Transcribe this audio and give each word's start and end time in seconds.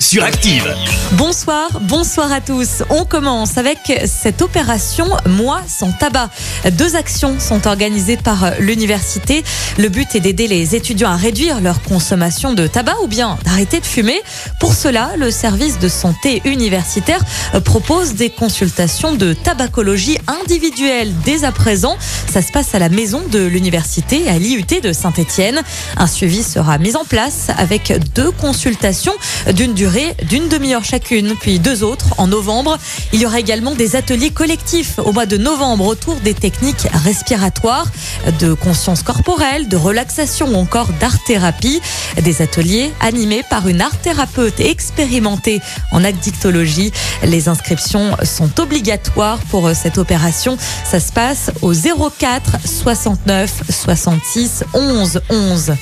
sur 0.00 0.24
Active. 0.24 0.74
Bonsoir, 1.12 1.68
bonsoir 1.82 2.32
à 2.32 2.40
tous. 2.40 2.82
On 2.88 3.04
commence 3.04 3.58
avec 3.58 3.78
cette 4.06 4.40
opération 4.40 5.06
Moi 5.26 5.60
sans 5.68 5.92
tabac. 5.92 6.30
Deux 6.72 6.96
actions 6.96 7.38
sont 7.38 7.66
organisées 7.66 8.16
par 8.16 8.52
l'université. 8.60 9.44
Le 9.78 9.90
but 9.90 10.14
est 10.14 10.20
d'aider 10.20 10.48
les 10.48 10.74
étudiants 10.74 11.10
à 11.10 11.16
réduire 11.16 11.60
leur 11.60 11.82
consommation 11.82 12.54
de 12.54 12.66
tabac 12.66 12.96
ou 13.02 13.08
bien 13.08 13.38
d'arrêter 13.44 13.78
de 13.78 13.84
fumer. 13.84 14.20
Pour 14.58 14.72
cela, 14.72 15.10
le 15.18 15.30
service 15.30 15.78
de 15.78 15.88
santé 15.88 16.40
universitaire 16.46 17.20
propose 17.64 18.14
des 18.14 18.30
consultations 18.30 19.14
de 19.14 19.34
tabacologie 19.34 20.18
individuelle 20.42 21.12
dès 21.24 21.44
à 21.44 21.52
présent. 21.52 21.96
Ça 22.32 22.40
se 22.40 22.50
passe 22.52 22.74
à 22.74 22.78
la 22.78 22.88
maison 22.88 23.22
de 23.30 23.40
l'université 23.40 24.28
à 24.30 24.38
l'IUT 24.38 24.80
de 24.82 24.92
Saint-Étienne. 24.94 25.60
Un 25.98 26.06
suivi 26.06 26.42
sera 26.42 26.78
mis 26.78 26.96
en 26.96 27.04
place 27.04 27.48
avec 27.58 27.92
deux 28.14 28.30
consultations 28.30 29.14
d'une 29.52 29.74
durée 29.74 29.89
d'une 30.28 30.48
demi-heure 30.48 30.84
chacune, 30.84 31.34
puis 31.40 31.58
deux 31.58 31.82
autres 31.82 32.06
en 32.18 32.28
novembre. 32.28 32.78
Il 33.12 33.20
y 33.20 33.26
aura 33.26 33.40
également 33.40 33.74
des 33.74 33.96
ateliers 33.96 34.30
collectifs 34.30 34.98
au 34.98 35.12
mois 35.12 35.26
de 35.26 35.36
novembre 35.36 35.86
autour 35.86 36.16
des 36.16 36.34
techniques 36.34 36.86
respiratoires, 37.04 37.86
de 38.38 38.52
conscience 38.54 39.02
corporelle, 39.02 39.68
de 39.68 39.76
relaxation 39.76 40.48
ou 40.48 40.56
encore 40.56 40.88
d'art-thérapie. 41.00 41.80
Des 42.22 42.40
ateliers 42.42 42.92
animés 43.00 43.42
par 43.48 43.66
une 43.66 43.80
art-thérapeute 43.80 44.60
expérimentée 44.60 45.60
en 45.90 46.04
addictologie. 46.04 46.92
Les 47.24 47.48
inscriptions 47.48 48.16
sont 48.22 48.60
obligatoires 48.60 49.40
pour 49.50 49.70
cette 49.74 49.98
opération. 49.98 50.56
Ça 50.84 51.00
se 51.00 51.10
passe 51.10 51.50
au 51.62 51.72
04 51.72 52.58
69 52.64 53.62
66 53.68 54.64
11 54.74 55.20
11. 55.30 55.72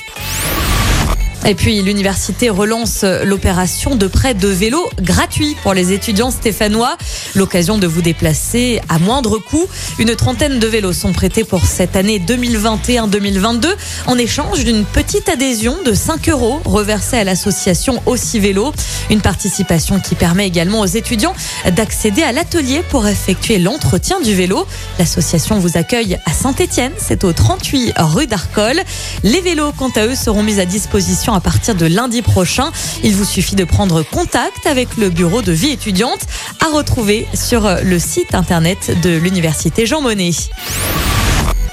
Et 1.45 1.55
puis 1.55 1.81
l'université 1.81 2.49
relance 2.49 3.03
l'opération 3.03 3.95
de 3.95 4.07
prêt 4.07 4.33
de 4.33 4.47
vélos 4.47 4.89
gratuit 5.01 5.55
pour 5.63 5.73
les 5.73 5.93
étudiants 5.93 6.31
stéphanois. 6.31 6.97
L'occasion 7.33 7.77
de 7.77 7.87
vous 7.87 8.01
déplacer 8.01 8.81
à 8.89 8.99
moindre 8.99 9.39
coût. 9.39 9.67
Une 9.97 10.15
trentaine 10.15 10.59
de 10.59 10.67
vélos 10.67 10.93
sont 10.93 11.13
prêtés 11.13 11.43
pour 11.43 11.65
cette 11.65 11.95
année 11.95 12.19
2021-2022 12.19 13.67
en 14.05 14.17
échange 14.17 14.63
d'une 14.63 14.83
petite 14.85 15.29
adhésion 15.29 15.77
de 15.85 15.93
5 15.93 16.29
euros 16.29 16.61
reversée 16.65 17.17
à 17.17 17.23
l'association 17.23 18.01
Aussi 18.05 18.39
Vélo. 18.39 18.71
Une 19.09 19.21
participation 19.21 19.99
qui 19.99 20.15
permet 20.15 20.45
également 20.45 20.81
aux 20.81 20.85
étudiants 20.85 21.33
d'accéder 21.71 22.21
à 22.21 22.31
l'atelier 22.31 22.83
pour 22.89 23.07
effectuer 23.07 23.59
l'entretien 23.59 24.19
du 24.19 24.35
vélo. 24.35 24.67
L'association 24.99 25.57
vous 25.57 25.77
accueille 25.77 26.19
à 26.25 26.33
Saint-Étienne, 26.33 26.91
c'est 26.97 27.23
au 27.23 27.33
38 27.33 27.93
rue 27.97 28.27
d'Arcole. 28.27 28.81
Les 29.23 29.41
vélos, 29.41 29.71
quant 29.77 29.91
à 29.95 30.05
eux, 30.05 30.15
seront 30.15 30.43
mis 30.43 30.59
à 30.59 30.65
disposition 30.65 31.28
à 31.33 31.41
partir 31.41 31.75
de 31.75 31.85
lundi 31.85 32.21
prochain. 32.21 32.71
Il 33.03 33.15
vous 33.15 33.25
suffit 33.25 33.55
de 33.55 33.63
prendre 33.63 34.03
contact 34.03 34.65
avec 34.65 34.97
le 34.97 35.09
bureau 35.09 35.41
de 35.41 35.51
vie 35.51 35.71
étudiante 35.71 36.21
à 36.59 36.75
retrouver 36.75 37.27
sur 37.33 37.69
le 37.83 37.99
site 37.99 38.35
internet 38.35 38.99
de 39.01 39.17
l'université 39.17 39.85
Jean 39.85 40.01
Monnet. 40.01 40.31